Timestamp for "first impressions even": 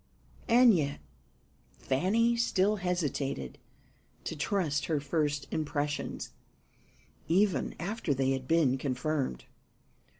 4.99-7.75